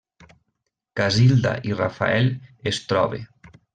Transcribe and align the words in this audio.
Casilda 1.01 1.51
i 1.73 1.77
Rafael 1.81 2.31
es 2.73 2.81
trobe. 2.93 3.21